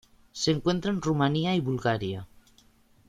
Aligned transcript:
Se 0.31 0.49
encuentra 0.49 0.89
en 0.89 0.99
Rumanía 0.99 1.53
y 1.55 1.59
Bulgaria. 1.59 2.27